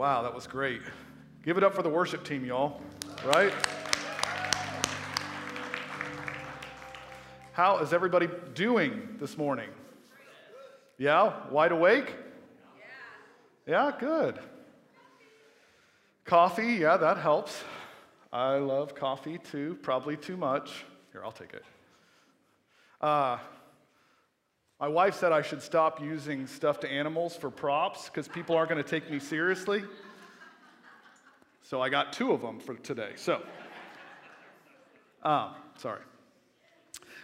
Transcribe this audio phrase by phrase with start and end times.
[0.00, 0.80] Wow, that was great.
[1.44, 2.80] Give it up for the worship team, y'all,
[3.22, 3.52] right?
[7.52, 9.68] How is everybody doing this morning?
[10.96, 12.16] Yeah, wide awake?
[13.66, 14.38] Yeah, good.
[16.24, 17.62] Coffee, yeah, that helps.
[18.32, 20.86] I love coffee too, probably too much.
[21.12, 21.64] Here, I'll take it.
[23.02, 23.36] Uh,
[24.80, 28.82] my wife said I should stop using stuffed animals for props because people aren't going
[28.82, 29.84] to take me seriously.
[31.62, 33.12] So I got two of them for today.
[33.16, 33.42] So,
[35.22, 36.00] um, sorry.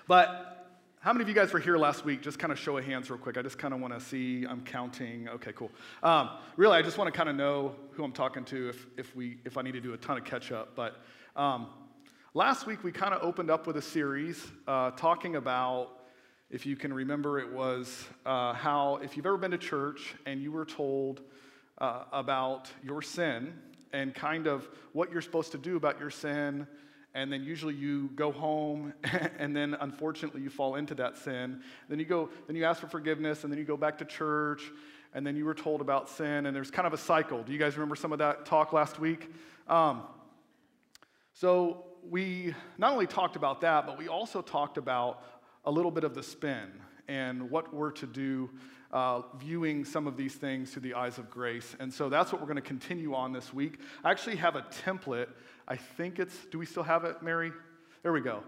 [0.07, 0.69] But
[1.01, 2.21] how many of you guys were here last week?
[2.21, 3.39] Just kind of show of hands real quick.
[3.39, 4.45] I just kind of want to see.
[4.45, 5.27] I'm counting.
[5.31, 5.71] Okay, cool.
[6.03, 9.17] Um, really, I just want to kind of know who I'm talking to if, if,
[9.17, 10.77] we, if I need to do a ton of catch up.
[10.77, 11.01] But
[11.35, 11.69] um,
[12.35, 15.96] last week, we kind of opened up with a series uh, talking about
[16.51, 20.41] if you can remember, it was uh, how, if you've ever been to church and
[20.41, 21.23] you were told
[21.79, 23.53] uh, about your sin
[23.93, 26.67] and kind of what you're supposed to do about your sin,
[27.15, 28.93] and then usually you go home
[29.39, 31.63] and then unfortunately you fall into that sin.
[31.89, 34.63] Then you go, then you ask for forgiveness, and then you go back to church,
[35.15, 37.43] and then you were told about sin, and there's kind of a cycle.
[37.43, 39.33] Do you guys remember some of that talk last week?
[39.67, 40.03] Um,
[41.33, 45.23] so we not only talked about that, but we also talked about
[45.67, 46.71] a little bit of the spin
[47.09, 48.51] and what we're to do
[48.93, 51.77] uh, viewing some of these things through the eyes of grace.
[51.81, 53.81] And so that's what we're going to continue on this week.
[54.05, 55.29] I actually have a template.
[55.67, 57.53] I think it's, do we still have it, Mary?
[58.03, 58.43] There we go.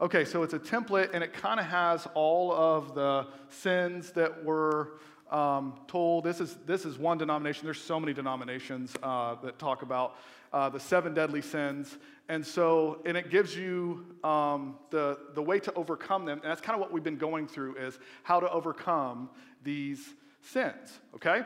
[0.00, 4.44] Okay, so it's a template and it kind of has all of the sins that
[4.44, 4.98] were
[5.30, 6.24] um, told.
[6.24, 7.64] This is, this is one denomination.
[7.64, 10.16] There's so many denominations uh, that talk about
[10.52, 11.96] uh, the seven deadly sins.
[12.28, 16.40] And so, and it gives you um, the, the way to overcome them.
[16.42, 19.28] And that's kind of what we've been going through is how to overcome
[19.62, 21.42] these sins, okay?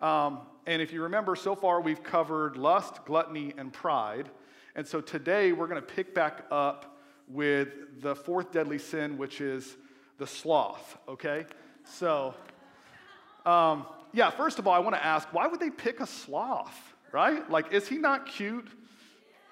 [0.00, 4.28] Um, and if you remember, so far we've covered lust, gluttony, and pride.
[4.74, 9.40] And so today we're going to pick back up with the fourth deadly sin, which
[9.40, 9.76] is
[10.18, 11.46] the sloth, okay?
[11.84, 12.34] So,
[13.46, 16.94] um, yeah, first of all, I want to ask why would they pick a sloth,
[17.12, 17.48] right?
[17.50, 18.68] Like, is he not cute?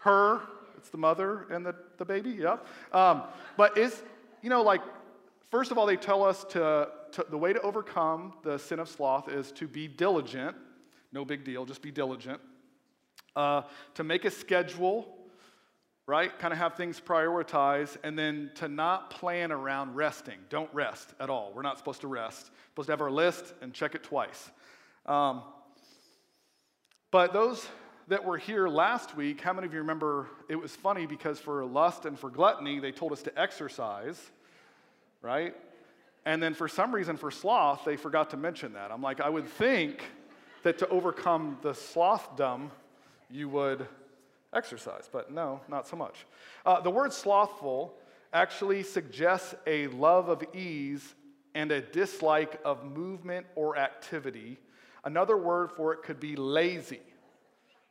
[0.01, 0.43] Her,
[0.77, 2.59] it's the mother and the, the baby, yeah.
[2.93, 3.25] Um,
[3.57, 4.03] but is,
[4.43, 4.81] you know, like,
[5.51, 8.89] first of all, they tell us to, to, the way to overcome the sin of
[8.89, 10.57] sloth is to be diligent.
[11.13, 12.41] No big deal, just be diligent.
[13.35, 13.63] Uh,
[13.95, 15.16] to make a schedule,
[16.07, 16.39] right?
[16.39, 20.39] Kind of have things prioritized, and then to not plan around resting.
[20.49, 21.53] Don't rest at all.
[21.55, 22.51] We're not supposed to rest.
[22.51, 24.51] We're supposed to have our list and check it twice.
[25.05, 25.43] Um,
[27.11, 27.67] but those
[28.09, 31.65] that were here last week, how many of you remember it was funny because for
[31.65, 34.21] lust and for gluttony, they told us to exercise,
[35.23, 35.55] right?
[36.25, 38.93] And then for some reason, for sloth, they forgot to mention that.
[38.93, 40.03] I'm like, I would think
[40.63, 42.71] that to overcome the slothdom,
[43.31, 43.87] you would
[44.55, 46.27] exercise, but no, not so much.
[46.65, 47.95] Uh, the word slothful
[48.33, 51.15] actually suggests a love of ease
[51.55, 54.59] and a dislike of movement or activity.
[55.05, 57.01] Another word for it could be lazy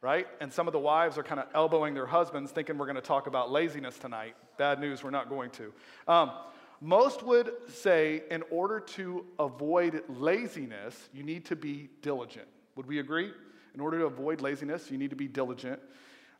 [0.06, 0.28] right?
[0.40, 3.02] And some of the wives are kind of elbowing their husbands, thinking we're going to
[3.02, 4.36] talk about laziness tonight.
[4.56, 5.74] Bad news, we're not going to.
[6.08, 6.32] Um,
[6.80, 12.48] most would say, in order to avoid laziness, you need to be diligent.
[12.76, 13.32] Would we agree?
[13.74, 15.80] In order to avoid laziness, you need to be diligent.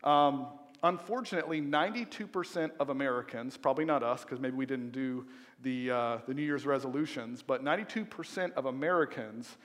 [0.06, 0.46] Um,
[0.84, 5.26] unfortunately, 92% of Americans, probably not us, because maybe we didn't do
[5.62, 9.56] the, uh, the New Year's resolutions, but 92% of Americans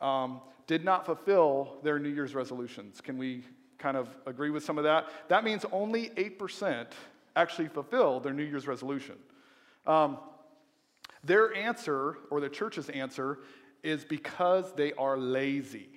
[0.00, 3.02] um, did not fulfill their New Year's resolutions.
[3.02, 3.44] Can we
[3.78, 5.08] kind of agree with some of that?
[5.28, 6.86] That means only 8%
[7.36, 9.16] actually fulfilled their New Year's resolution.
[9.86, 10.18] Um,
[11.22, 13.40] their answer, or the church's answer,
[13.82, 15.90] is because they are lazy.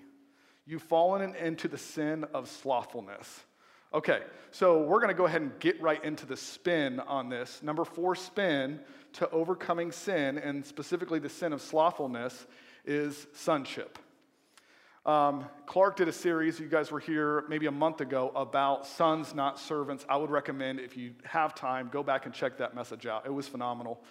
[0.66, 3.44] You've fallen into the sin of slothfulness.
[3.96, 7.62] Okay, so we're going to go ahead and get right into the spin on this.
[7.62, 8.80] Number four spin
[9.14, 12.48] to overcoming sin, and specifically the sin of slothfulness,
[12.86, 14.00] is sonship.
[15.06, 19.36] Um, Clark did a series, you guys were here maybe a month ago, about sons,
[19.36, 20.08] not servants.
[20.10, 23.28] I would recommend, if you have time, go back and check that message out.
[23.28, 24.04] It was phenomenal.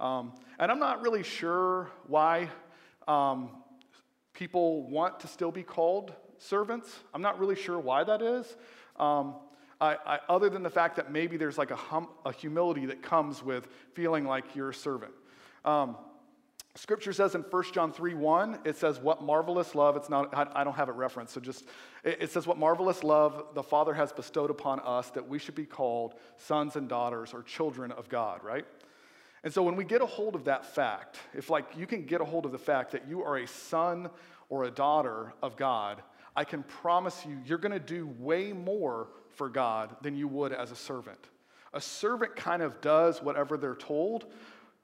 [0.00, 2.50] Um, and I'm not really sure why
[3.06, 3.50] um,
[4.32, 6.88] people want to still be called servants.
[7.14, 8.56] I'm not really sure why that is.
[8.98, 9.34] Um,
[9.80, 13.02] I, I, other than the fact that maybe there's like a, hum, a humility that
[13.02, 15.12] comes with feeling like you're a servant.
[15.64, 15.96] Um,
[16.74, 20.62] Scripture says in 1 John 3 1, it says, What marvelous love, it's not, I,
[20.62, 21.64] don't have it referenced, so just,
[22.04, 25.64] it, says, What marvelous love the Father has bestowed upon us that we should be
[25.64, 28.64] called sons and daughters or children of God, right?
[29.42, 32.20] And so when we get a hold of that fact, if like you can get
[32.20, 34.08] a hold of the fact that you are a son
[34.48, 36.02] or a daughter of God,
[36.38, 40.52] I can promise you, you're going to do way more for God than you would
[40.52, 41.18] as a servant.
[41.74, 44.26] A servant kind of does whatever they're told.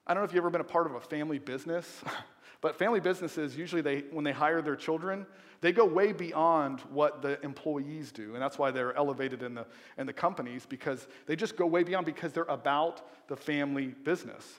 [0.05, 2.03] I don't know if you've ever been a part of a family business,
[2.61, 5.27] but family businesses usually they when they hire their children,
[5.61, 8.35] they go way beyond what the employees do.
[8.35, 9.65] And that's why they're elevated in the
[9.97, 14.59] in the companies because they just go way beyond because they're about the family business.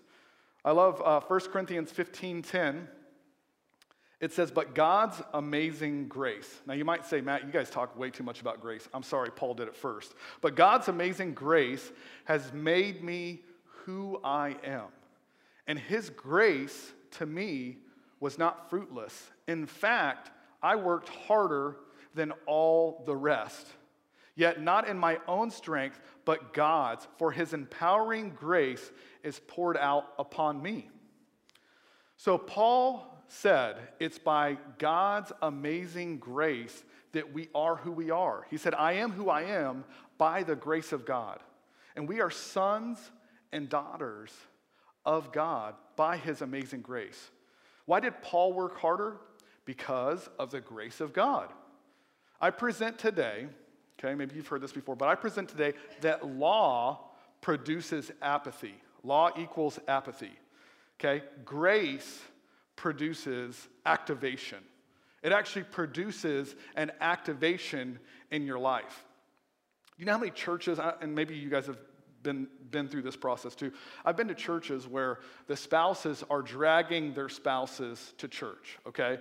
[0.63, 2.87] I love uh, 1 Corinthians 15:10
[4.21, 6.61] it says, but God's amazing grace.
[6.65, 8.87] Now, you might say, Matt, you guys talk way too much about grace.
[8.93, 10.13] I'm sorry, Paul did it first.
[10.41, 11.91] But God's amazing grace
[12.23, 13.41] has made me
[13.85, 14.87] who I am.
[15.67, 17.77] And his grace to me
[18.19, 19.31] was not fruitless.
[19.47, 20.31] In fact,
[20.63, 21.77] I worked harder
[22.13, 23.67] than all the rest.
[24.35, 28.91] Yet not in my own strength, but God's, for his empowering grace
[29.23, 30.89] is poured out upon me.
[32.17, 36.83] So, Paul said, It's by God's amazing grace
[37.13, 38.45] that we are who we are.
[38.49, 39.85] He said, I am who I am
[40.17, 41.39] by the grace of God.
[41.95, 42.99] And we are sons
[43.51, 44.33] and daughters
[45.05, 47.31] of God by his amazing grace.
[47.85, 49.17] Why did Paul work harder?
[49.63, 51.51] Because of the grace of God.
[52.41, 53.47] I present today,
[53.99, 57.11] okay, maybe you've heard this before, but I present today that law
[57.41, 58.75] produces apathy.
[59.03, 60.33] Law equals apathy.
[60.99, 61.23] Okay?
[61.45, 62.21] Grace
[62.75, 64.59] produces activation.
[65.23, 67.99] It actually produces an activation
[68.31, 69.05] in your life.
[69.97, 71.77] You know how many churches, and maybe you guys have
[72.21, 73.71] been, been through this process too.
[74.03, 79.19] I've been to churches where the spouses are dragging their spouses to church, okay?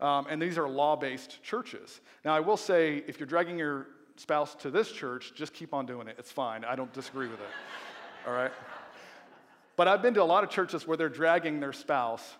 [0.00, 2.00] Um, and these are law based churches.
[2.24, 5.86] Now, I will say, if you're dragging your spouse to this church, just keep on
[5.86, 6.16] doing it.
[6.18, 6.64] It's fine.
[6.64, 8.52] I don't disagree with it, all right?
[9.76, 12.34] But I've been to a lot of churches where they're dragging their spouse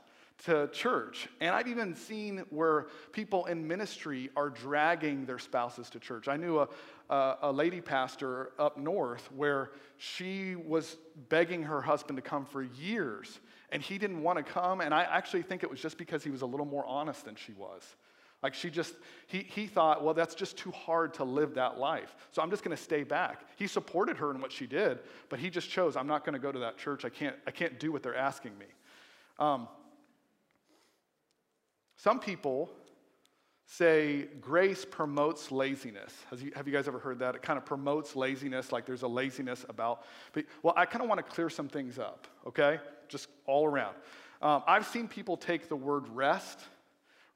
[0.45, 1.29] to church.
[1.41, 6.29] And I've even seen where people in ministry are dragging their spouses to church.
[6.29, 6.69] I knew a,
[7.09, 10.97] a, a, lady pastor up north where she was
[11.29, 13.41] begging her husband to come for years,
[13.71, 14.81] and he didn't want to come.
[14.81, 17.37] And I actually think it was just because he was a little more honest than
[17.37, 17.83] she was.
[18.43, 18.95] Like she just,
[19.27, 22.15] he, he thought, well, that's just too hard to live that life.
[22.31, 23.41] So I'm just going to stay back.
[23.57, 24.99] He supported her in what she did,
[25.31, 27.07] but he just chose, I'm not going to go to that church.
[27.07, 28.67] I can't, I can't do what they're asking me.
[29.39, 29.67] Um,
[31.97, 32.71] some people
[33.67, 36.13] say grace promotes laziness.
[36.37, 37.35] You, have you guys ever heard that?
[37.35, 40.05] It kind of promotes laziness, like there's a laziness about.
[40.33, 42.79] But, well, I kind of want to clear some things up, okay?
[43.09, 43.95] Just all around.
[44.43, 46.61] Um, I've seen people take the word rest,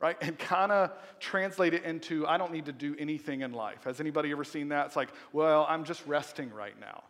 [0.00, 3.84] right, and kind of translate it into I don't need to do anything in life.
[3.84, 4.86] Has anybody ever seen that?
[4.86, 7.04] It's like, well, I'm just resting right now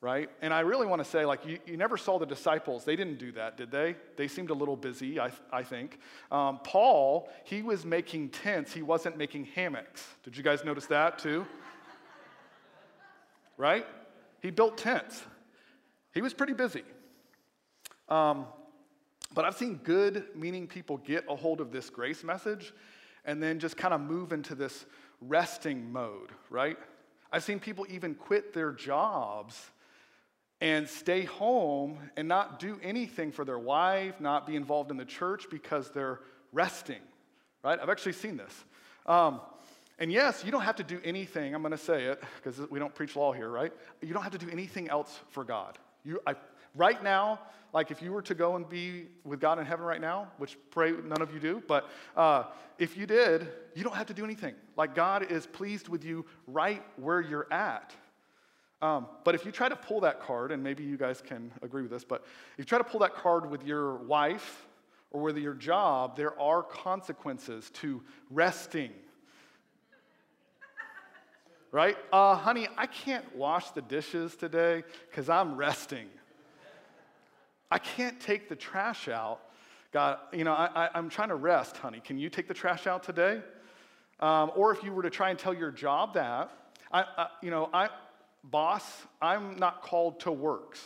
[0.00, 0.30] right?
[0.42, 2.84] And I really want to say, like, you, you never saw the disciples.
[2.84, 3.96] They didn't do that, did they?
[4.16, 5.98] They seemed a little busy, I, I think.
[6.30, 10.06] Um, Paul, he was making tents, he wasn't making hammocks.
[10.22, 11.44] Did you guys notice that too?
[13.56, 13.86] right?
[14.40, 15.22] He built tents.
[16.14, 16.84] He was pretty busy.
[18.08, 18.46] Um,
[19.34, 22.72] but I've seen good, meaning people get a hold of this grace message
[23.24, 24.86] and then just kind of move into this
[25.20, 26.78] resting mode, right?
[27.30, 29.70] I've seen people even quit their jobs
[30.60, 35.04] and stay home and not do anything for their wife, not be involved in the
[35.04, 36.20] church because they're
[36.52, 37.00] resting,
[37.62, 37.78] right?
[37.80, 38.64] I've actually seen this.
[39.06, 39.40] Um,
[39.98, 42.78] and yes, you don't have to do anything, I'm going to say it because we
[42.78, 43.72] don't preach law here, right?
[44.00, 45.78] You don't have to do anything else for God.
[46.04, 46.34] You, I,
[46.74, 47.40] right now,
[47.72, 50.56] like if you were to go and be with God in heaven right now, which
[50.70, 52.44] pray none of you do, but uh,
[52.78, 54.54] if you did, you don't have to do anything.
[54.76, 57.94] Like God is pleased with you right where you're at.
[58.80, 61.82] Um, but if you try to pull that card, and maybe you guys can agree
[61.82, 64.66] with this, but if you try to pull that card with your wife
[65.10, 68.92] or with your job, there are consequences to resting.
[71.72, 71.96] right?
[72.12, 76.06] Uh, honey, I can't wash the dishes today because I'm resting.
[77.70, 79.40] I can't take the trash out.
[79.92, 82.00] God, you know, I, am trying to rest, honey.
[82.04, 83.40] Can you take the trash out today?
[84.20, 86.50] Um, or if you were to try and tell your job that,
[86.92, 87.88] I, I you know, I,
[88.44, 88.84] boss,
[89.20, 90.80] I'm not called to works,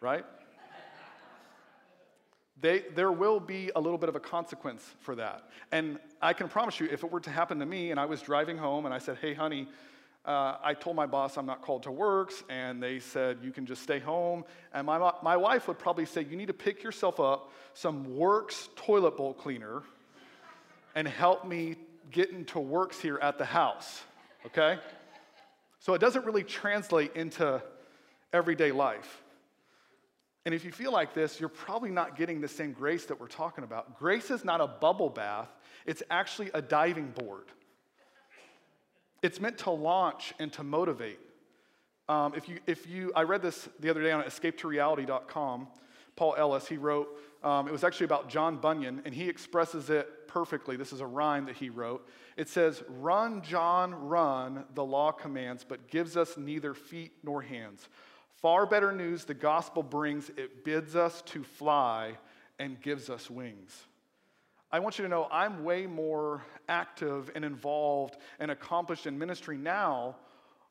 [0.00, 0.24] right?
[2.60, 5.48] They, there will be a little bit of a consequence for that.
[5.72, 8.20] And I can promise you, if it were to happen to me and I was
[8.20, 9.66] driving home and I said, hey, honey,
[10.26, 13.64] uh, I told my boss I'm not called to works, and they said, you can
[13.64, 14.44] just stay home.
[14.74, 18.68] And my, my wife would probably say, you need to pick yourself up some works
[18.76, 19.82] toilet bowl cleaner
[20.94, 21.76] and help me
[22.10, 24.02] get into works here at the house,
[24.44, 24.78] okay?
[25.80, 27.62] So it doesn't really translate into
[28.32, 29.22] everyday life.
[30.46, 33.28] And if you feel like this, you're probably not getting the same grace that we're
[33.28, 33.98] talking about.
[33.98, 35.48] Grace is not a bubble bath,
[35.86, 37.46] it's actually a diving board.
[39.22, 41.18] it's meant to launch and to motivate.
[42.08, 45.68] Um, if you, if you, I read this the other day on escapetoreality.com.
[46.16, 47.08] Paul Ellis, he wrote,
[47.42, 50.76] um, it was actually about John Bunyan, and he expresses it perfectly.
[50.76, 52.06] This is a rhyme that he wrote.
[52.36, 57.88] It says, Run, John, run, the law commands, but gives us neither feet nor hands.
[58.42, 62.18] Far better news the gospel brings, it bids us to fly
[62.58, 63.84] and gives us wings.
[64.72, 69.56] I want you to know I'm way more active and involved and accomplished in ministry
[69.56, 70.16] now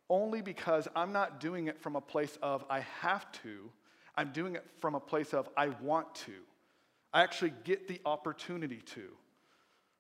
[0.09, 3.71] only because I'm not doing it from a place of I have to.
[4.15, 6.33] I'm doing it from a place of I want to.
[7.13, 9.09] I actually get the opportunity to.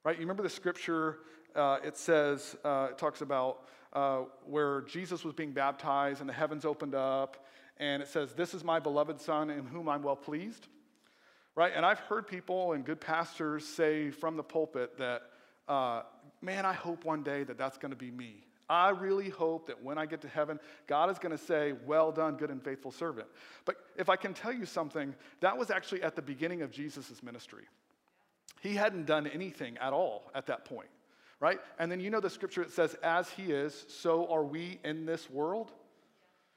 [0.03, 0.15] Right?
[0.15, 1.19] You remember the scripture?
[1.55, 6.33] Uh, it says, uh, it talks about uh, where Jesus was being baptized and the
[6.33, 7.45] heavens opened up,
[7.77, 10.67] and it says, This is my beloved Son in whom I'm well pleased.
[11.55, 11.73] Right?
[11.75, 15.23] And I've heard people and good pastors say from the pulpit that,
[15.67, 16.03] uh,
[16.41, 18.45] man, I hope one day that that's going to be me.
[18.69, 22.11] I really hope that when I get to heaven, God is going to say, Well
[22.11, 23.27] done, good and faithful servant.
[23.65, 27.23] But if I can tell you something, that was actually at the beginning of Jesus'
[27.23, 27.63] ministry.
[28.61, 30.89] He hadn't done anything at all at that point,
[31.39, 31.59] right?
[31.79, 35.05] And then you know the scripture, that says, As he is, so are we in
[35.05, 35.71] this world,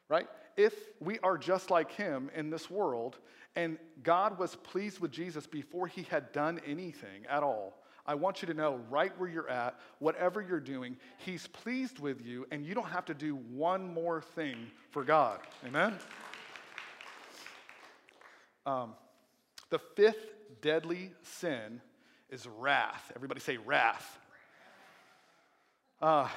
[0.09, 0.27] right?
[0.57, 3.19] If we are just like him in this world,
[3.57, 8.43] and God was pleased with Jesus before he had done anything at all, I want
[8.43, 12.67] you to know right where you're at, whatever you're doing, He's pleased with you, and
[12.67, 14.57] you don't have to do one more thing
[14.91, 15.39] for God.
[15.67, 15.95] Amen?
[18.67, 18.95] Um,
[19.71, 21.81] the fifth deadly sin
[22.31, 23.13] is wrath.
[23.15, 24.19] Everybody say wrath.
[26.01, 26.29] Uh,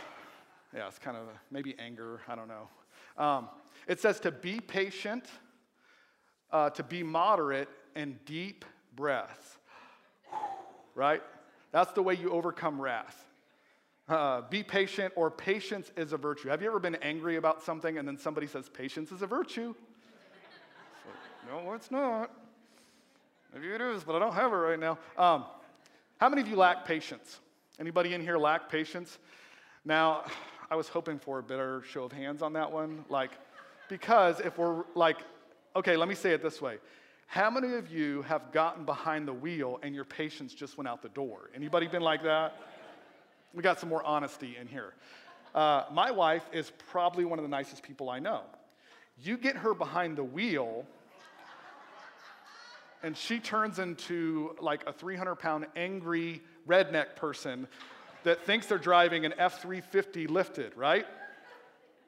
[0.75, 2.67] yeah, it's kind of maybe anger, I don't know.
[3.17, 3.50] Um,
[3.88, 5.25] it says to be patient,
[6.51, 9.57] uh, to be moderate, and deep breaths.
[10.93, 11.22] Right?
[11.75, 13.22] That's the way you overcome wrath.
[14.08, 16.48] Uh, be patient, or patience is a virtue.
[16.48, 19.75] Have you ever been angry about something and then somebody says, patience is a virtue?
[21.50, 22.32] no, it's not.
[23.53, 24.98] Maybe it is, but I don't have it right now.
[25.17, 25.44] Um,
[26.17, 27.41] how many of you lack patience?
[27.77, 29.17] Anybody in here lack patience?
[29.84, 30.24] Now,
[30.72, 33.03] I was hoping for a better show of hands on that one.
[33.10, 33.32] Like,
[33.89, 35.17] because if we're like,
[35.75, 36.77] okay, let me say it this way
[37.27, 41.01] how many of you have gotten behind the wheel and your patience just went out
[41.01, 41.50] the door?
[41.53, 42.55] Anybody been like that?
[43.53, 44.94] We got some more honesty in here.
[45.53, 48.41] Uh, my wife is probably one of the nicest people I know.
[49.24, 50.86] You get her behind the wheel,
[53.01, 57.67] and she turns into like a 300 pound angry redneck person
[58.24, 61.05] that thinks they're driving an F 350 lifted, right?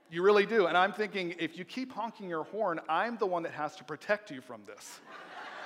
[0.10, 0.68] You really do.
[0.68, 3.84] And I'm thinking, if you keep honking your horn, I'm the one that has to
[3.84, 5.00] protect you from this.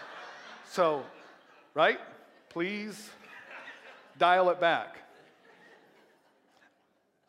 [0.72, 1.04] so,
[1.76, 2.00] right?
[2.50, 3.10] Please
[4.18, 4.98] dial it back.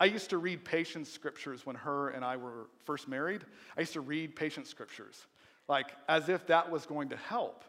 [0.01, 3.43] I used to read patience scriptures when her and I were first married.
[3.77, 5.27] I used to read patience scriptures,
[5.69, 7.63] like as if that was going to help.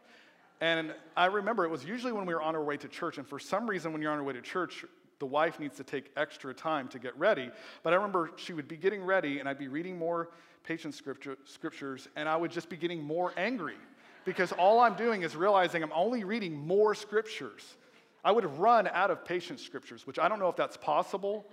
[0.60, 3.28] And I remember it was usually when we were on our way to church, and
[3.28, 4.86] for some reason, when you're on your way to church,
[5.24, 7.50] the wife needs to take extra time to get ready.
[7.82, 10.32] But I remember she would be getting ready, and I'd be reading more
[10.66, 13.78] patience scripture, scriptures, and I would just be getting more angry
[14.26, 17.78] because all I'm doing is realizing I'm only reading more scriptures.
[18.22, 21.46] I would run out of patience scriptures, which I don't know if that's possible,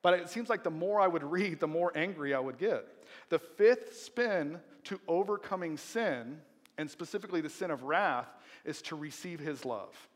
[0.00, 2.86] but it seems like the more I would read, the more angry I would get.
[3.28, 6.38] The fifth spin to overcoming sin,
[6.78, 8.28] and specifically the sin of wrath,
[8.64, 10.07] is to receive his love.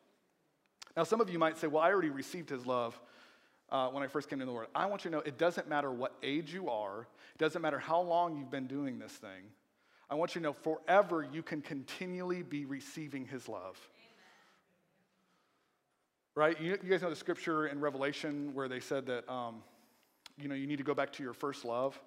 [0.96, 2.98] Now, some of you might say, well, I already received his love
[3.70, 4.66] uh, when I first came to the Lord.
[4.74, 7.78] I want you to know it doesn't matter what age you are, it doesn't matter
[7.78, 9.44] how long you've been doing this thing.
[10.10, 13.78] I want you to know forever you can continually be receiving his love.
[16.34, 16.60] Right?
[16.60, 19.62] You, you, guys know the scripture in Revelation where they said that, um,
[20.38, 21.98] you know, you need to go back to your first love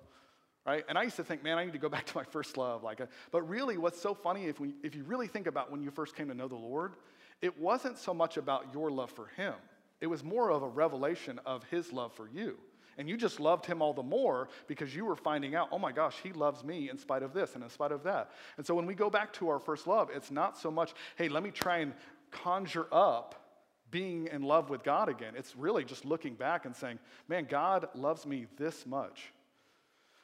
[0.66, 0.84] right?
[0.90, 2.84] And I used to think, man, I need to go back to my first love.
[2.84, 5.82] Like, uh, but really, what's so funny if we, if you really think about when
[5.82, 6.94] you first came to know the Lord,
[7.42, 9.54] it wasn't so much about your love for him,
[10.02, 12.58] it was more of a revelation of his love for you.
[12.98, 15.92] And you just loved him all the more because you were finding out, oh my
[15.92, 18.32] gosh, he loves me in spite of this and in spite of that.
[18.56, 21.28] And so when we go back to our first love, it's not so much, hey,
[21.28, 21.94] let me try and
[22.32, 23.46] conjure up
[23.92, 25.34] being in love with God again.
[25.38, 29.32] It's really just looking back and saying, man, God loves me this much.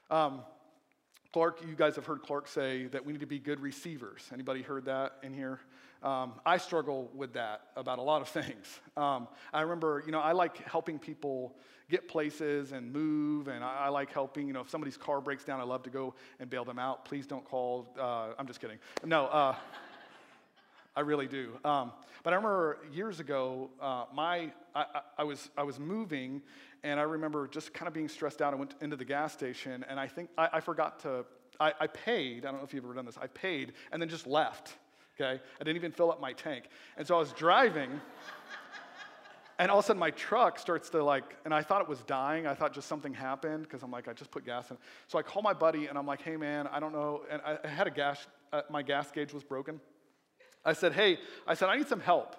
[0.09, 0.41] Um,
[1.33, 4.29] Clark, you guys have heard Clark say that we need to be good receivers.
[4.33, 5.61] Anybody heard that in here?
[6.03, 8.79] Um, I struggle with that about a lot of things.
[8.97, 11.55] Um, I remember, you know, I like helping people
[11.89, 15.45] get places and move, and I, I, like helping, you know, if somebody's car breaks
[15.45, 17.05] down, I love to go and bail them out.
[17.05, 17.87] Please don't call.
[17.97, 18.79] Uh, I'm just kidding.
[19.05, 19.55] No, uh,
[20.97, 21.51] I really do.
[21.63, 24.85] Um, but I remember years ago, uh, my I,
[25.17, 26.41] I, was I was moving,
[26.83, 28.53] And I remember just kind of being stressed out.
[28.53, 31.25] I went into the gas station, and I think I, I forgot to,
[31.59, 32.45] I, I paid.
[32.45, 33.17] I don't know if you've ever done this.
[33.21, 34.75] I paid and then just left,
[35.19, 35.39] okay?
[35.39, 36.65] I didn't even fill up my tank.
[36.97, 37.89] And so I was driving.
[39.59, 42.01] And all of a sudden, my truck starts to like, and I thought it was
[42.01, 42.47] dying.
[42.47, 44.77] I thought just something happened because I'm like, I just put gas in.
[45.07, 47.21] So I call my buddy and I'm like, hey man, I don't know.
[47.29, 49.79] And I, I had a gas, uh, my gas gauge was broken.
[50.65, 52.35] I said, hey, I said, I need some help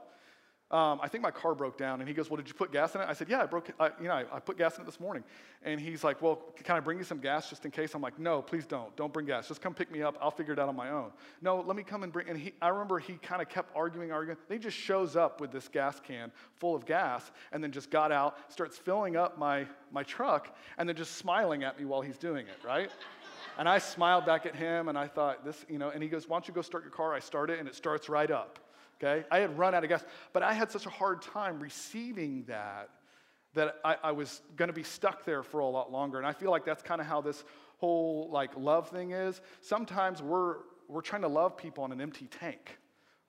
[0.73, 2.01] um, I think my car broke down.
[2.01, 3.07] And he goes, well, did you put gas in it?
[3.07, 4.99] I said, yeah, I broke, I, you know, I, I, put gas in it this
[4.99, 5.23] morning.
[5.63, 7.95] And he's like, well, can I bring you some gas just in case?
[7.95, 8.95] I'm like, no, please don't.
[8.97, 9.49] Don't bring gas.
[9.49, 10.17] Just come pick me up.
[10.19, 11.11] I'll figure it out on my own.
[11.43, 14.13] No, let me come and bring, and he, I remember he kind of kept arguing,
[14.13, 14.39] arguing.
[14.49, 17.91] Then he just shows up with this gas can full of gas and then just
[17.91, 22.01] got out, starts filling up my, my truck, and then just smiling at me while
[22.01, 22.91] he's doing it, right?
[23.59, 26.27] and I smiled back at him and I thought, this, you know, and he goes,
[26.27, 27.13] why don't you go start your car?
[27.13, 28.59] I start it and it starts right up
[29.03, 29.25] okay?
[29.31, 32.91] I had run out of gas, but I had such a hard time receiving that
[33.55, 36.17] that I, I was going to be stuck there for a lot longer.
[36.17, 37.45] And I feel like that's kind of how this
[37.79, 39.41] whole like love thing is.
[39.61, 40.57] Sometimes we're
[40.89, 42.79] we're trying to love people on an empty tank,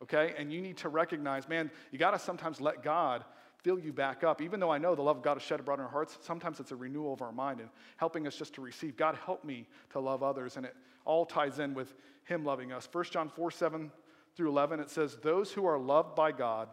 [0.02, 0.34] okay?
[0.38, 3.24] And you need to recognize, man, you got to sometimes let God
[3.64, 4.42] fill you back up.
[4.42, 6.60] Even though I know the love of God is shed abroad in our hearts, sometimes
[6.60, 8.98] it's a renewal of our mind and helping us just to receive.
[8.98, 10.58] God, help me to love others.
[10.58, 10.76] And it
[11.06, 11.94] all ties in with
[12.26, 12.88] Him loving us.
[12.92, 13.92] 1 John 4 7
[14.36, 16.70] through 11, it says, Those who are loved by God,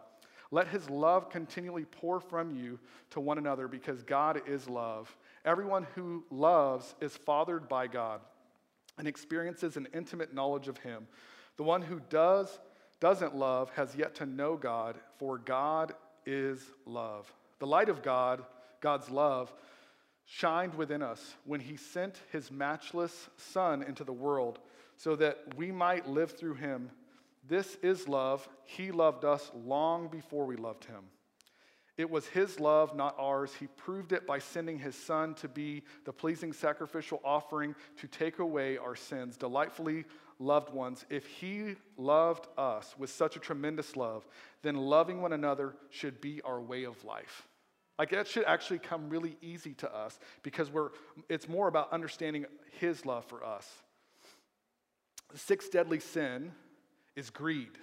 [0.51, 2.79] let his love continually pour from you
[3.11, 5.15] to one another because God is love.
[5.45, 8.21] Everyone who loves is fathered by God
[8.97, 11.07] and experiences an intimate knowledge of him.
[11.57, 12.59] The one who does
[12.99, 15.93] doesn't love has yet to know God, for God
[16.25, 17.31] is love.
[17.59, 18.43] The light of God,
[18.79, 19.53] God's love,
[20.25, 24.59] shined within us when he sent his matchless son into the world
[24.97, 26.91] so that we might live through him.
[27.47, 28.47] This is love.
[28.63, 31.05] He loved us long before we loved him.
[31.97, 33.53] It was his love, not ours.
[33.59, 38.39] He proved it by sending his son to be the pleasing sacrificial offering to take
[38.39, 39.37] away our sins.
[39.37, 40.05] Delightfully
[40.39, 44.25] loved ones, if he loved us with such a tremendous love,
[44.63, 47.47] then loving one another should be our way of life.
[47.99, 50.89] Like that should actually come really easy to us because we're,
[51.29, 52.45] it's more about understanding
[52.79, 53.69] his love for us.
[55.31, 56.51] The sixth deadly sin
[57.15, 57.77] is greed.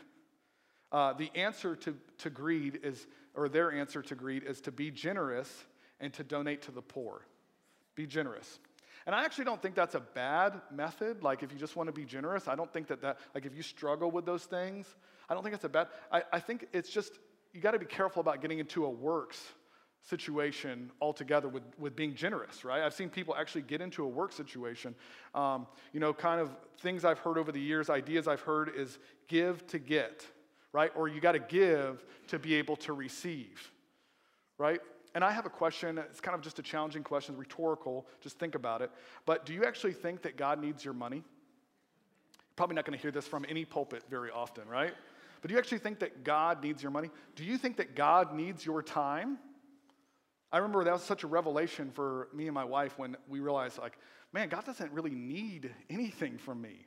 [0.90, 4.90] Uh, the answer to, to greed is, or their answer to greed is to be
[4.90, 5.64] generous
[6.00, 7.26] and to donate to the poor.
[7.94, 8.58] Be generous.
[9.06, 11.22] And I actually don't think that's a bad method.
[11.22, 13.54] Like, if you just want to be generous, I don't think that that, like, if
[13.54, 14.86] you struggle with those things,
[15.28, 17.18] I don't think it's a bad, I, I think it's just,
[17.52, 19.42] you got to be careful about getting into a works
[20.02, 22.82] situation altogether with, with being generous, right?
[22.82, 24.94] I've seen people actually get into a work situation.
[25.34, 28.98] Um, you know, kind of things I've heard over the years, ideas I've heard is
[29.26, 30.26] give to get,
[30.72, 30.90] right?
[30.94, 33.70] Or you got to give to be able to receive,
[34.56, 34.80] right?
[35.14, 35.98] And I have a question.
[35.98, 38.06] It's kind of just a challenging question, rhetorical.
[38.20, 38.90] Just think about it.
[39.26, 41.24] But do you actually think that God needs your money?
[42.56, 44.94] Probably not going to hear this from any pulpit very often, right?
[45.40, 47.11] But do you actually think that God needs your money?
[47.37, 49.38] Do you think that God needs your time?
[50.50, 53.78] I remember that was such a revelation for me and my wife when we realized,
[53.78, 53.98] like,
[54.32, 56.87] man, God doesn't really need anything from me,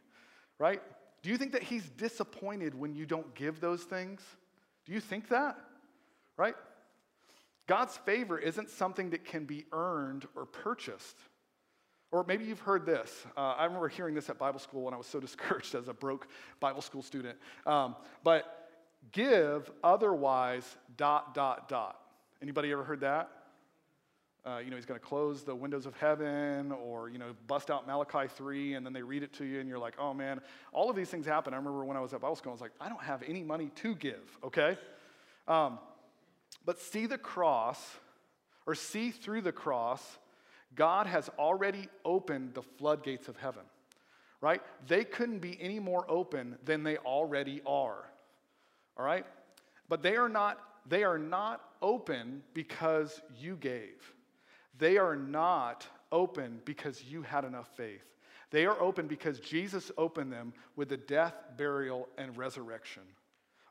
[0.57, 0.81] right?
[1.21, 4.21] Do you think that He's disappointed when you don't give those things?
[4.85, 5.57] Do you think that?
[6.37, 6.55] Right?
[7.67, 11.17] God's favor isn't something that can be earned or purchased.
[12.11, 13.25] Or maybe you've heard this.
[13.37, 15.93] Uh, I remember hearing this at Bible school when I was so discouraged as a
[15.93, 16.27] broke
[16.59, 17.37] Bible school student.
[17.65, 18.69] Um, but
[19.11, 20.65] give otherwise,
[20.97, 21.99] dot, dot, dot.
[22.41, 23.29] Anybody ever heard that?
[24.45, 27.69] Uh, you know, he's going to close the windows of heaven or, you know, bust
[27.69, 30.41] out Malachi 3 and then they read it to you and you're like, oh man,
[30.71, 31.53] all of these things happen.
[31.53, 33.43] I remember when I was at Bible school, I was like, I don't have any
[33.43, 34.77] money to give, okay?
[35.47, 35.77] Um,
[36.65, 37.79] but see the cross
[38.65, 40.01] or see through the cross,
[40.73, 43.63] God has already opened the floodgates of heaven,
[44.39, 44.61] right?
[44.87, 48.05] They couldn't be any more open than they already are,
[48.97, 49.25] all right?
[49.87, 54.15] But they are not, they are not open because you gave.
[54.81, 58.03] They are not open because you had enough faith.
[58.49, 63.03] They are open because Jesus opened them with the death, burial, and resurrection.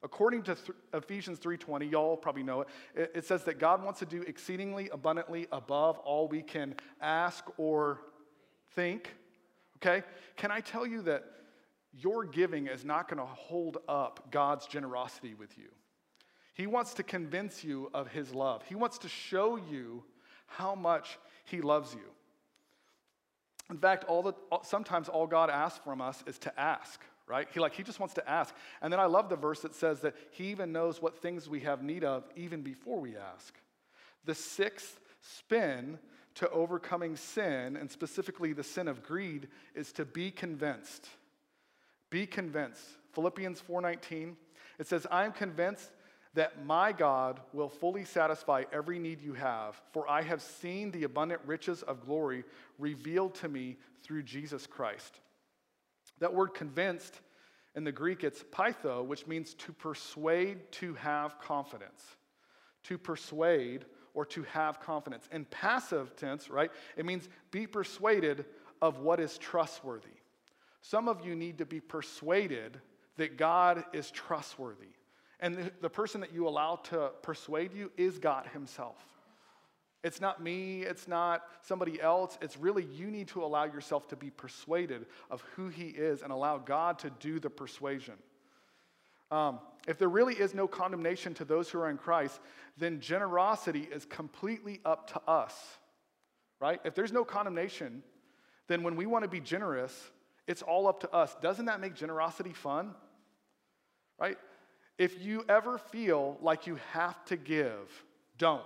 [0.05, 3.11] According to th- Ephesians 3:20, y'all probably know it, it.
[3.17, 8.03] It says that God wants to do exceedingly abundantly above all we can ask or
[8.77, 9.13] think.
[9.79, 10.07] Okay?
[10.37, 11.25] Can I tell you that
[11.93, 15.71] your giving is not going to hold up God's generosity with you?
[16.55, 18.63] He wants to convince you of his love.
[18.63, 20.05] He wants to show you
[20.51, 22.11] how much He loves you.
[23.71, 27.49] In fact, all the, sometimes all God asks from us is to ask, right?
[27.55, 28.53] He like he just wants to ask.
[28.83, 31.61] And then I love the verse that says that he even knows what things we
[31.61, 33.55] have need of even before we ask.
[34.25, 35.99] The sixth Spin
[36.37, 41.09] to overcoming sin, and specifically the sin of greed, is to be convinced.
[42.09, 42.85] Be convinced.
[43.13, 44.37] Philippians 4:19,
[44.79, 45.91] it says, "I am convinced
[46.35, 51.05] that my God will fully satisfy every need you have, for I have seen the
[51.05, 52.45] abundant riches of glory
[52.79, 55.21] revealed to me through Jesus Christ."
[56.19, 57.21] That word convinced
[57.75, 62.17] in the Greek, it's peitho, which means to persuade to have confidence.
[62.85, 65.29] To persuade or to have confidence.
[65.31, 68.45] In passive tense, right, it means be persuaded
[68.83, 70.09] of what is trustworthy.
[70.81, 72.81] Some of you need to be persuaded
[73.17, 74.89] that God is trustworthy.
[75.41, 78.97] And the, the person that you allow to persuade you is God Himself.
[80.03, 82.39] It's not me, it's not somebody else.
[82.41, 86.33] It's really you need to allow yourself to be persuaded of who He is and
[86.33, 88.15] allow God to do the persuasion.
[89.31, 92.41] Um, if there really is no condemnation to those who are in Christ,
[92.77, 95.55] then generosity is completely up to us,
[96.61, 96.81] right?
[96.85, 98.03] If there's no condemnation,
[98.67, 100.11] then when we want to be generous,
[100.47, 101.37] it's all up to us.
[101.41, 102.95] Doesn't that make generosity fun?
[104.19, 104.37] Right?
[105.01, 108.05] If you ever feel like you have to give,
[108.37, 108.61] don't.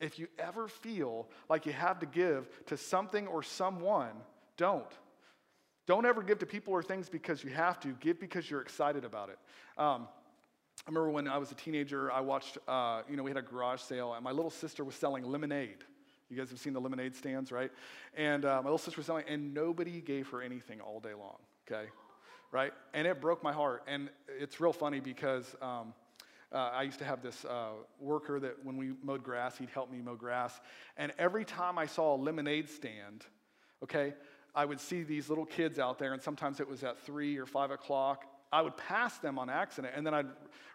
[0.00, 4.10] If you ever feel like you have to give to something or someone,
[4.56, 4.90] don't.
[5.86, 7.90] Don't ever give to people or things because you have to.
[8.00, 9.38] Give because you're excited about it.
[9.78, 10.08] Um,
[10.84, 13.42] I remember when I was a teenager, I watched, uh, you know, we had a
[13.42, 15.84] garage sale, and my little sister was selling lemonade.
[16.28, 17.70] You guys have seen the lemonade stands, right?
[18.16, 21.36] And uh, my little sister was selling, and nobody gave her anything all day long,
[21.70, 21.88] okay?
[22.52, 22.72] Right?
[22.94, 23.84] And it broke my heart.
[23.86, 25.94] And it's real funny because um,
[26.52, 29.90] uh, I used to have this uh, worker that when we mowed grass, he'd help
[29.90, 30.60] me mow grass.
[30.96, 33.24] And every time I saw a lemonade stand,
[33.84, 34.14] okay,
[34.54, 37.46] I would see these little kids out there, and sometimes it was at three or
[37.46, 38.24] five o'clock.
[38.52, 40.26] I would pass them on accident, and then I'd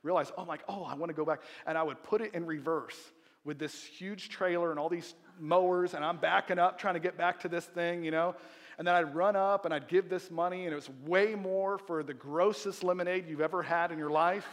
[0.02, 1.42] realize, oh, I'm like, oh, I want to go back.
[1.68, 2.98] And I would put it in reverse
[3.44, 7.18] with this huge trailer and all these mowers, and I'm backing up trying to get
[7.18, 8.36] back to this thing, you know?
[8.78, 11.78] And then I'd run up and I'd give this money, and it was way more
[11.78, 14.48] for the grossest lemonade you've ever had in your life.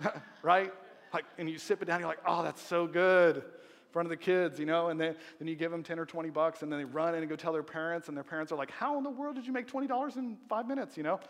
[0.42, 0.72] right?
[1.12, 3.42] Like, and you sip it down, you're like, oh, that's so good in
[3.90, 6.30] front of the kids, you know, and then, then you give them 10 or 20
[6.30, 8.56] bucks, and then they run in and go tell their parents, and their parents are
[8.56, 11.20] like, how in the world did you make $20 in five minutes, you know?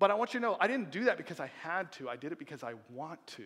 [0.00, 2.08] But I want you to know, I didn't do that because I had to.
[2.08, 3.44] I did it because I want to.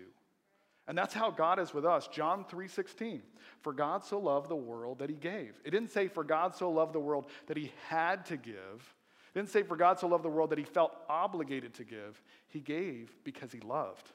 [0.87, 2.09] And that's how God is with us.
[2.09, 3.23] John 3:16.
[3.61, 5.59] For God so loved the world that he gave.
[5.64, 8.94] It didn't say for God so loved the world that he had to give
[9.35, 12.23] It didn't say, for God so loved the world that he felt obligated to give.
[12.49, 14.09] He gave because he loved.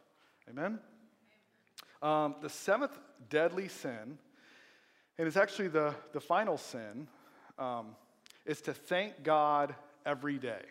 [0.50, 0.80] Amen?
[2.02, 2.98] Um, the seventh
[3.30, 4.18] deadly sin,
[5.18, 7.08] and it's actually the, the final sin,
[7.58, 7.96] um,
[8.46, 10.62] is to thank God every day.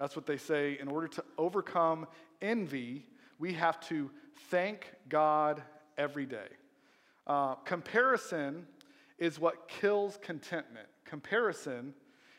[0.00, 0.76] That's what they say.
[0.80, 2.08] In order to overcome
[2.42, 3.06] envy,
[3.38, 4.10] we have to
[4.50, 5.62] thank God
[5.96, 6.48] every day.
[7.26, 8.66] Uh, comparison
[9.18, 10.88] is what kills contentment.
[11.04, 11.94] Comparison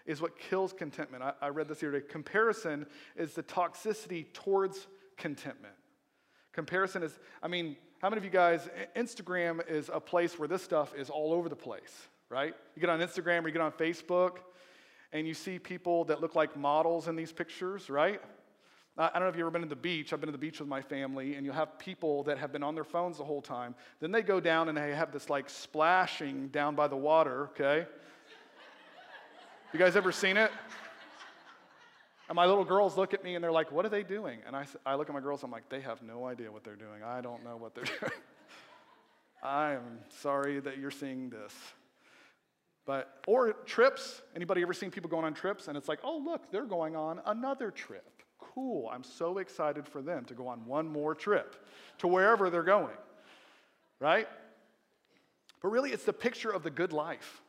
[0.06, 1.24] is what kills contentment.
[1.24, 2.08] I, I read this the other day.
[2.08, 2.86] Comparison
[3.16, 5.76] is the toxicity towards contentment.
[6.54, 10.64] Comparison is, I mean, how many of you guys, Instagram is a place where this
[10.64, 12.56] stuff is all over the place, right?
[12.76, 14.38] You get on Instagram or you get on Facebook
[15.12, 18.22] and you see people that look like models in these pictures, right?
[19.00, 20.12] I don't know if you've ever been to the beach.
[20.12, 22.64] I've been to the beach with my family, and you'll have people that have been
[22.64, 23.74] on their phones the whole time.
[24.02, 27.88] Then they go down and they have this like splashing down by the water, okay?
[29.72, 30.52] You guys ever seen it?
[32.28, 34.40] And my little girls look at me and they're like, What are they doing?
[34.46, 36.76] And I, I look at my girls, I'm like, They have no idea what they're
[36.76, 37.02] doing.
[37.04, 38.12] I don't know what they're doing.
[39.42, 41.54] I am sorry that you're seeing this.
[42.86, 44.22] But, or trips.
[44.36, 47.22] Anybody ever seen people going on trips and it's like, oh, look, they're going on
[47.26, 48.19] another trip.
[48.60, 48.90] Cool.
[48.92, 51.56] I'm so excited for them to go on one more trip
[52.00, 52.98] to wherever they're going.
[54.02, 54.28] Right?
[55.62, 57.42] But really, it's the picture of the good life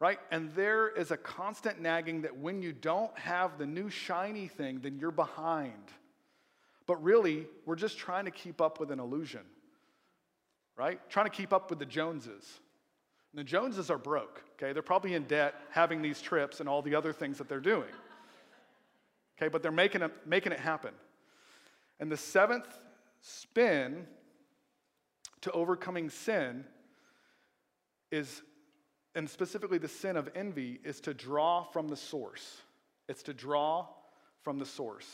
[0.00, 0.18] right?
[0.30, 4.80] And there is a constant nagging that when you don't have the new shiny thing,
[4.82, 5.72] then you're behind.
[6.86, 9.40] But really, we're just trying to keep up with an illusion,
[10.76, 11.00] right?
[11.08, 12.60] Trying to keep up with the Joneses.
[13.32, 14.74] And the Joneses are broke, okay?
[14.74, 17.88] They're probably in debt having these trips and all the other things that they're doing.
[19.36, 20.94] Okay, but they're making it, making it happen.
[22.00, 22.66] And the seventh
[23.20, 24.06] spin
[25.42, 26.64] to overcoming sin
[28.10, 28.42] is
[29.14, 32.62] and specifically the sin of envy, is to draw from the source.
[33.08, 33.86] It's to draw
[34.42, 35.08] from the source.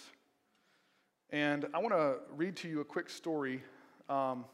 [1.30, 3.62] And I want to read to you a quick story.
[4.09, 4.44] Um,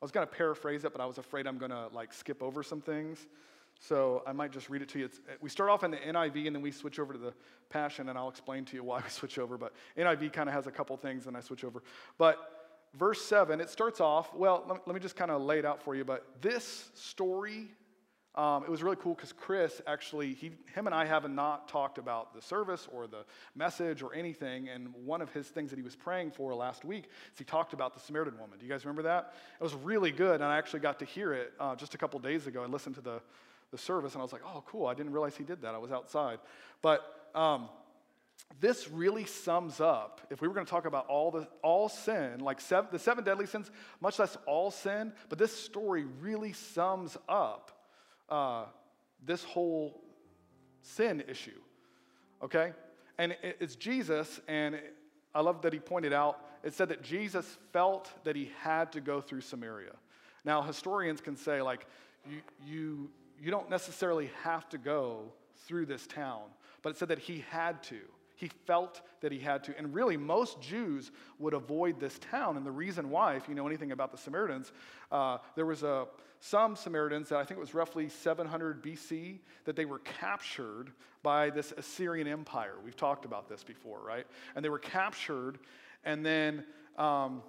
[0.00, 2.42] I was going to paraphrase it, but I was afraid I'm going to like skip
[2.42, 3.26] over some things.
[3.80, 5.06] So I might just read it to you.
[5.06, 7.32] It's, we start off in the NIV and then we switch over to the
[7.70, 9.56] Passion, and I'll explain to you why we switch over.
[9.56, 11.82] But NIV kind of has a couple things, and I switch over.
[12.18, 12.38] But
[12.94, 15.64] verse 7, it starts off, well, let me, let me just kind of lay it
[15.64, 17.70] out for you, but this story
[18.36, 21.98] um, it was really cool because Chris actually, he, him and I have not talked
[21.98, 23.24] about the service or the
[23.56, 24.68] message or anything.
[24.68, 27.72] And one of his things that he was praying for last week is he talked
[27.72, 28.58] about the Samaritan woman.
[28.58, 29.34] Do you guys remember that?
[29.60, 30.36] It was really good.
[30.36, 32.62] And I actually got to hear it uh, just a couple days ago.
[32.62, 33.20] I listened to the,
[33.70, 34.86] the service and I was like, oh, cool.
[34.86, 35.74] I didn't realize he did that.
[35.74, 36.38] I was outside.
[36.82, 37.02] But
[37.34, 37.68] um,
[38.58, 42.40] this really sums up, if we were going to talk about all, the, all sin,
[42.40, 47.16] like seven, the seven deadly sins, much less all sin, but this story really sums
[47.28, 47.70] up
[48.28, 48.64] uh,
[49.24, 50.02] this whole
[50.82, 51.60] sin issue,
[52.42, 52.72] okay?
[53.18, 54.80] And it's Jesus, and
[55.34, 59.00] I love that he pointed out, it said that Jesus felt that he had to
[59.00, 59.92] go through Samaria.
[60.44, 61.86] Now, historians can say, like,
[62.28, 65.32] you, you, you don't necessarily have to go
[65.66, 66.42] through this town,
[66.82, 68.00] but it said that he had to.
[68.36, 69.76] He felt that he had to.
[69.76, 72.56] And really, most Jews would avoid this town.
[72.56, 74.72] And the reason why, if you know anything about the Samaritans,
[75.12, 76.06] uh, there was a,
[76.40, 80.90] some Samaritans that I think it was roughly 700 BC that they were captured
[81.22, 82.76] by this Assyrian Empire.
[82.82, 84.26] We've talked about this before, right?
[84.56, 85.58] And they were captured,
[86.04, 86.64] and then.
[86.96, 87.42] Um,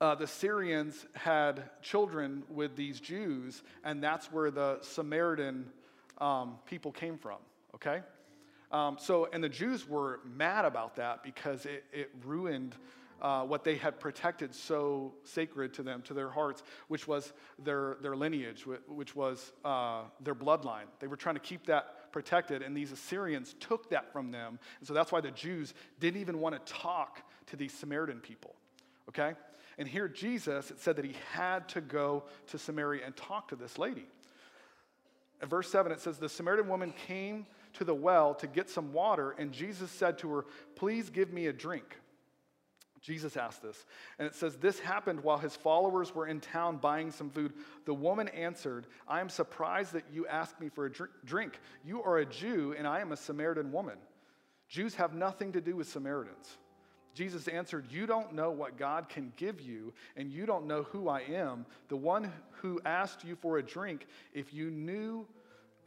[0.00, 5.66] uh, the Syrians had children with these Jews, and that's where the Samaritan
[6.18, 7.38] um, people came from,
[7.74, 8.02] okay?
[8.70, 12.76] Um, so, and the Jews were mad about that because it, it ruined
[13.20, 17.96] uh, what they had protected so sacred to them, to their hearts, which was their,
[18.00, 20.84] their lineage, which was uh, their bloodline.
[21.00, 24.60] They were trying to keep that protected, and these Assyrians took that from them.
[24.78, 28.54] And so that's why the Jews didn't even want to talk to these Samaritan people,
[29.08, 29.34] okay?
[29.78, 33.56] And here, Jesus, it said that he had to go to Samaria and talk to
[33.56, 34.06] this lady.
[35.40, 38.92] In verse 7, it says, The Samaritan woman came to the well to get some
[38.92, 41.96] water, and Jesus said to her, Please give me a drink.
[43.00, 43.86] Jesus asked this.
[44.18, 47.52] And it says, This happened while his followers were in town buying some food.
[47.84, 50.90] The woman answered, I am surprised that you ask me for a
[51.24, 51.60] drink.
[51.84, 53.98] You are a Jew, and I am a Samaritan woman.
[54.68, 56.58] Jews have nothing to do with Samaritans.
[57.18, 61.08] Jesus answered, You don't know what God can give you, and you don't know who
[61.08, 61.66] I am.
[61.88, 65.26] The one who asked you for a drink, if you knew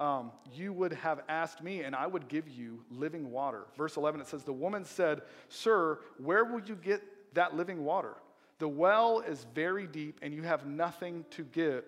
[0.01, 3.61] um, you would have asked me, and I would give you living water.
[3.77, 7.01] Verse 11, it says, The woman said, Sir, where will you get
[7.33, 8.15] that living water?
[8.59, 11.85] The well is very deep, and you have nothing to get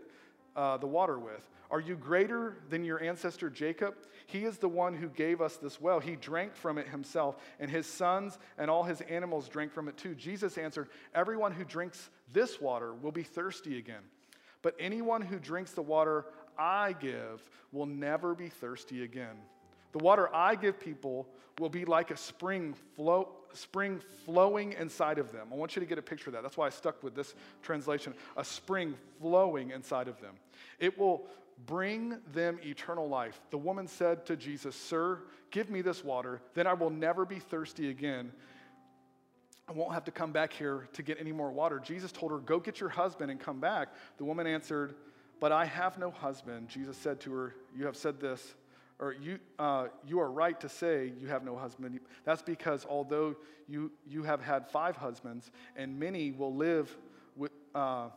[0.56, 1.50] uh, the water with.
[1.74, 3.96] Are you greater than your ancestor Jacob?
[4.28, 6.00] He is the one who gave us this well.
[6.00, 9.98] He drank from it himself, and his sons and all his animals drank from it
[9.98, 10.14] too.
[10.14, 14.04] Jesus answered, Everyone who drinks this water will be thirsty again.
[14.62, 16.26] But anyone who drinks the water
[16.60, 19.36] I give will never be thirsty again.
[19.94, 25.32] The water I give people will be like a spring, flow, spring flowing inside of
[25.32, 25.48] them.
[25.52, 26.44] I want you to get a picture of that.
[26.44, 27.34] That's why I stuck with this
[27.64, 30.36] translation a spring flowing inside of them.
[30.80, 31.26] It will
[31.66, 33.40] bring them eternal life.
[33.52, 35.20] The woman said to Jesus, Sir,
[35.52, 38.32] give me this water, then I will never be thirsty again.
[39.68, 41.80] I won't have to come back here to get any more water.
[41.80, 43.90] Jesus told her, Go get your husband and come back.
[44.18, 44.96] The woman answered,
[45.44, 46.70] but I have no husband.
[46.70, 48.56] Jesus said to her, You have said this,
[48.98, 52.00] or you, uh, you are right to say you have no husband.
[52.24, 53.36] That's because although
[53.68, 56.96] you, you have had five husbands, and many will live
[57.36, 58.08] with, uh,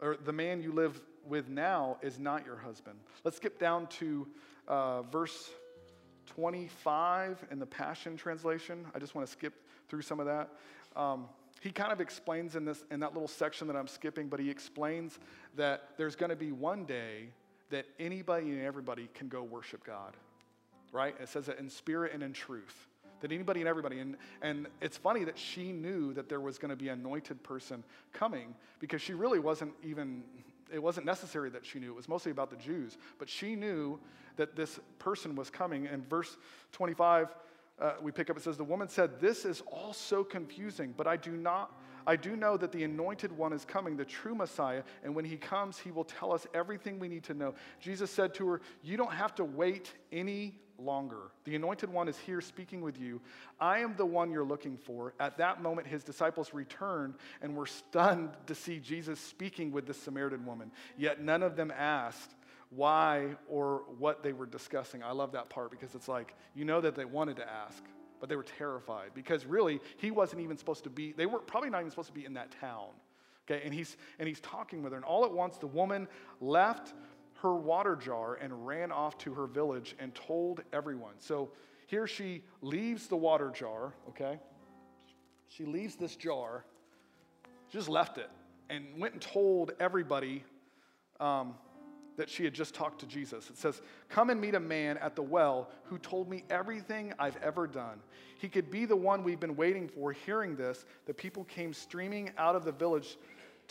[0.00, 2.98] or the man you live with now is not your husband.
[3.24, 4.26] Let's skip down to
[4.68, 5.50] uh, verse
[6.26, 8.86] 25 in the Passion Translation.
[8.94, 9.54] I just want to skip
[9.88, 10.50] through some of that.
[10.96, 11.28] Um,
[11.60, 14.48] he kind of explains in, this, in that little section that I'm skipping, but he
[14.48, 15.18] explains
[15.56, 17.28] that there's going to be one day
[17.70, 20.16] that anybody and everybody can go worship God,
[20.92, 21.14] right?
[21.20, 22.86] It says that in spirit and in truth.
[23.20, 26.70] That anybody and everybody, and, and it's funny that she knew that there was going
[26.70, 30.22] to be an anointed person coming because she really wasn't even,
[30.72, 31.90] it wasn't necessary that she knew.
[31.90, 32.96] It was mostly about the Jews.
[33.18, 33.98] But she knew
[34.36, 35.86] that this person was coming.
[35.86, 36.36] And verse
[36.72, 37.34] 25,
[37.80, 41.06] uh, we pick up, it says, The woman said, This is all so confusing, but
[41.06, 41.72] I do not.
[42.06, 45.36] I do know that the anointed one is coming, the true Messiah, and when he
[45.36, 47.54] comes, he will tell us everything we need to know.
[47.78, 51.30] Jesus said to her, You don't have to wait any longer.
[51.44, 53.20] The anointed one is here speaking with you.
[53.60, 55.14] I am the one you're looking for.
[55.20, 59.94] At that moment, his disciples returned and were stunned to see Jesus speaking with the
[59.94, 60.70] Samaritan woman.
[60.96, 62.34] Yet none of them asked,
[62.70, 65.02] why or what they were discussing.
[65.02, 67.82] I love that part because it's like, you know that they wanted to ask,
[68.20, 71.70] but they were terrified because really he wasn't even supposed to be, they were probably
[71.70, 72.88] not even supposed to be in that town.
[73.50, 76.06] Okay, and he's and he's talking with her, and all at once the woman
[76.40, 76.94] left
[77.42, 81.14] her water jar and ran off to her village and told everyone.
[81.18, 81.50] So
[81.86, 84.38] here she leaves the water jar, okay?
[85.48, 86.64] She leaves this jar
[87.68, 88.30] She just left it
[88.68, 90.44] and went and told everybody
[91.18, 91.54] um,
[92.16, 93.48] that she had just talked to Jesus.
[93.50, 97.36] It says, Come and meet a man at the well who told me everything I've
[97.42, 98.00] ever done.
[98.38, 100.12] He could be the one we've been waiting for.
[100.12, 103.16] Hearing this, the people came streaming out of the village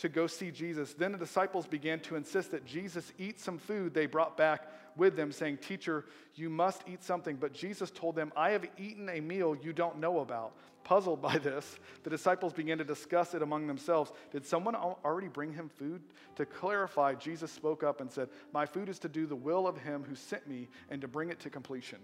[0.00, 0.94] to go see Jesus.
[0.94, 5.14] Then the disciples began to insist that Jesus eat some food they brought back with
[5.14, 7.36] them, saying, Teacher, you must eat something.
[7.36, 10.52] But Jesus told them, I have eaten a meal you don't know about.
[10.84, 14.10] Puzzled by this, the disciples began to discuss it among themselves.
[14.32, 16.00] Did someone already bring him food?
[16.36, 19.76] To clarify, Jesus spoke up and said, My food is to do the will of
[19.76, 21.98] him who sent me and to bring it to completion.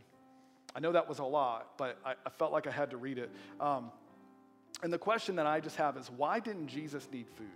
[0.74, 3.16] I know that was a lot, but I, I felt like I had to read
[3.16, 3.30] it.
[3.59, 3.90] Um,
[4.82, 7.46] and the question that I just have is why didn't Jesus need food?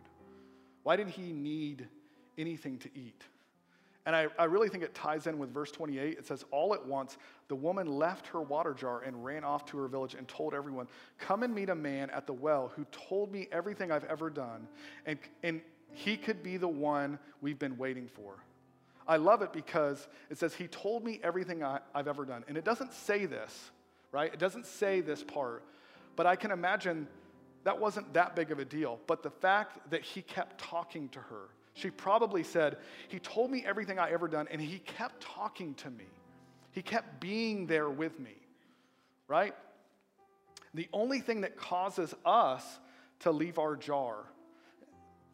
[0.83, 1.87] Why didn't he need
[2.39, 3.23] anything to eat?
[4.07, 6.19] And I, I, really think it ties in with verse 28.
[6.19, 9.79] It says, All at once, the woman left her water jar and ran off to
[9.79, 10.89] her village and told everyone,
[11.19, 14.67] Come and meet a man at the well who told me everything I've ever done,
[15.05, 15.61] and, and
[15.93, 18.35] he could be the one we've been waiting for.
[19.07, 22.43] I love it because it says, He told me everything I, I've ever done.
[22.49, 23.71] And it doesn't say this,
[24.13, 24.33] right?
[24.33, 25.63] It doesn't say this part,
[26.17, 27.07] but I can imagine
[27.65, 28.99] that wasn't that big of a deal.
[29.07, 33.65] But the fact that he kept talking to her, she probably said, He told me
[33.65, 36.07] everything I ever done, and he kept talking to me.
[36.73, 38.37] He kept being there with me,
[39.29, 39.55] right?
[40.75, 42.65] The only thing that causes us
[43.21, 44.25] to leave our jar.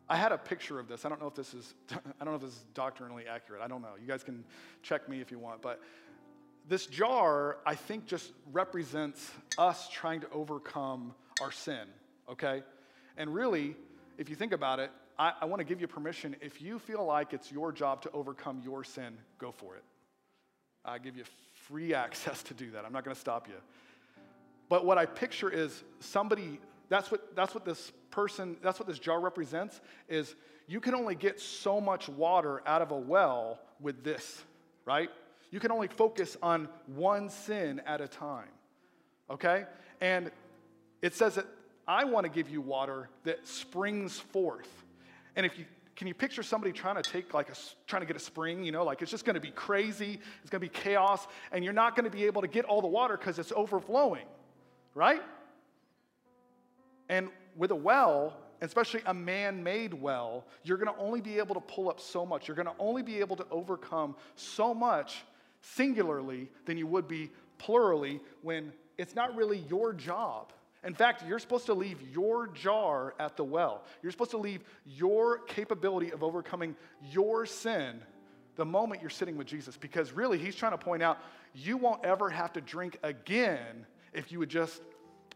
[0.09, 1.05] I had a picture of this.
[1.05, 3.63] I don't know if this is I don't know if this is doctrinally accurate.
[3.63, 3.95] I don't know.
[4.01, 4.45] You guys can
[4.83, 5.81] check me if you want, but
[6.69, 11.87] this jar I think just represents us trying to overcome our sin
[12.29, 12.63] okay?
[13.17, 13.77] And really,
[14.19, 16.37] if you think about it, I, I want to give you permission.
[16.41, 19.85] If you feel like it's your job to overcome your sin, go for it.
[20.85, 21.25] I give you
[21.69, 22.85] free access to do that.
[22.85, 23.55] I'm not going to stop you.
[24.69, 26.59] But what I picture is somebody,
[26.89, 30.35] that's what, that's what this person, that's what this jar represents, is
[30.67, 34.43] you can only get so much water out of a well with this,
[34.85, 35.09] right?
[35.51, 38.49] You can only focus on one sin at a time,
[39.31, 39.65] okay?
[40.01, 40.33] And
[41.03, 41.47] it says that
[41.89, 44.69] I want to give you water that springs forth.
[45.37, 47.55] And if you can you picture somebody trying to take like a
[47.87, 50.51] trying to get a spring, you know, like it's just going to be crazy, it's
[50.51, 52.89] going to be chaos and you're not going to be able to get all the
[52.89, 54.27] water cuz it's overflowing.
[54.95, 55.23] Right?
[57.09, 61.61] And with a well, especially a man-made well, you're going to only be able to
[61.61, 62.49] pull up so much.
[62.49, 65.25] You're going to only be able to overcome so much
[65.61, 70.53] singularly than you would be plurally when it's not really your job
[70.87, 73.83] in fact, you're supposed to leave your jar at the well.
[74.03, 76.77] You're supposed to leave your capability of overcoming
[77.11, 78.01] your sin
[78.55, 81.19] the moment you're sitting with Jesus because really, he's trying to point out
[81.55, 84.81] you won't ever have to drink again if you would just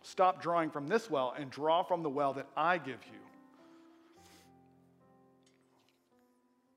[0.02, 3.18] stop drawing from this well and draw from the well that I give you.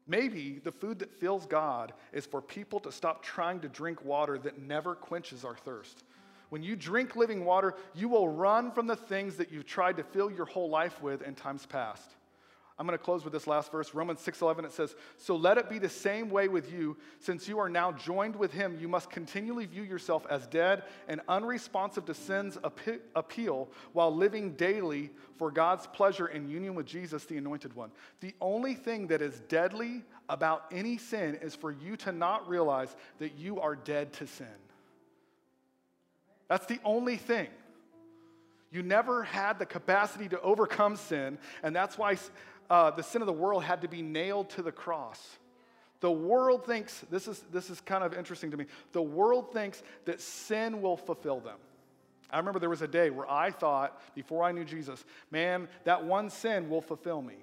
[0.06, 4.38] Maybe the food that fills God is for people to stop trying to drink water
[4.40, 6.04] that never quenches our thirst.
[6.54, 10.04] When you drink living water, you will run from the things that you've tried to
[10.04, 12.08] fill your whole life with in times past.
[12.78, 13.96] I'm going to close with this last verse.
[13.96, 17.58] Romans 6:11 it says, "So let it be the same way with you, since you
[17.58, 22.14] are now joined with him, you must continually view yourself as dead and unresponsive to
[22.14, 22.60] sin's
[23.16, 28.36] appeal while living daily for God's pleasure in union with Jesus the anointed one." The
[28.40, 33.40] only thing that is deadly about any sin is for you to not realize that
[33.40, 34.60] you are dead to sin.
[36.48, 37.48] That's the only thing.
[38.72, 42.18] You never had the capacity to overcome sin, and that's why
[42.70, 45.22] uh, the sin of the world had to be nailed to the cross.
[46.00, 49.82] The world thinks, this is, this is kind of interesting to me, the world thinks
[50.06, 51.58] that sin will fulfill them.
[52.30, 56.04] I remember there was a day where I thought, before I knew Jesus, man, that
[56.04, 57.36] one sin will fulfill me.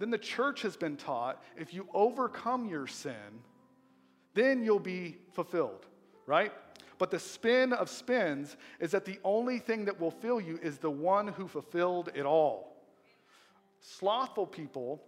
[0.00, 3.40] Then the church has been taught if you overcome your sin,
[4.34, 5.86] then you'll be fulfilled,
[6.26, 6.52] right?
[7.02, 10.78] But the spin of spins is that the only thing that will fill you is
[10.78, 12.76] the one who fulfilled it all.
[13.80, 15.02] Slothful people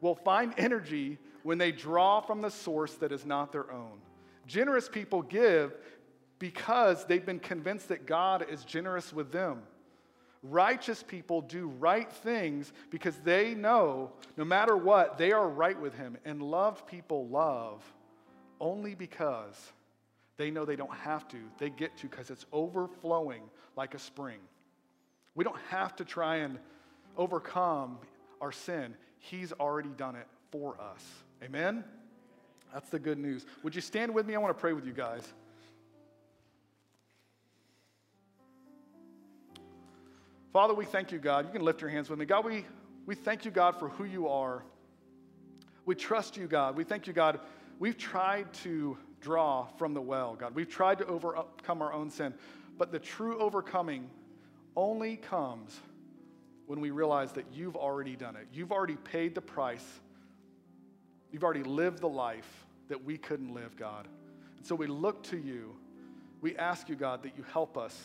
[0.00, 3.98] will find energy when they draw from the source that is not their own.
[4.46, 5.76] Generous people give
[6.38, 9.58] because they've been convinced that God is generous with them.
[10.42, 15.92] Righteous people do right things because they know no matter what, they are right with
[15.92, 16.16] Him.
[16.24, 17.84] And loved people love
[18.58, 19.74] only because
[20.36, 21.38] they know they don't have to.
[21.58, 23.42] They get to because it's overflowing
[23.76, 24.38] like a spring.
[25.34, 26.58] We don't have to try and
[27.16, 27.98] overcome
[28.40, 28.94] our sin.
[29.18, 31.04] He's already done it for us.
[31.42, 31.84] Amen?
[32.72, 33.46] That's the good news.
[33.62, 34.34] Would you stand with me?
[34.34, 35.22] I want to pray with you guys.
[40.52, 41.46] Father, we thank you, God.
[41.46, 42.24] You can lift your hands with me.
[42.24, 42.64] God, we,
[43.06, 44.64] We thank you, God, for who you are.
[45.84, 46.76] We trust you, God.
[46.76, 47.38] We thank you, God.
[47.78, 50.54] We've tried to draw from the well, God.
[50.54, 52.32] We've tried to overcome our own sin,
[52.78, 54.08] but the true overcoming
[54.76, 55.76] only comes
[56.66, 58.46] when we realize that you've already done it.
[58.52, 59.84] You've already paid the price.
[61.32, 64.06] You've already lived the life that we couldn't live, God.
[64.58, 65.74] And so we look to you.
[66.40, 68.00] We ask you, God, that you help us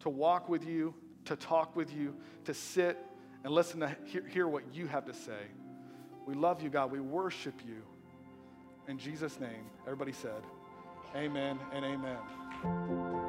[0.00, 0.94] to walk with you,
[1.26, 2.96] to talk with you, to sit
[3.44, 5.42] and listen to hear, hear what you have to say.
[6.24, 6.90] We love you, God.
[6.90, 7.82] We worship you.
[8.88, 10.42] In Jesus' name, everybody said,
[11.14, 13.27] Amen and amen.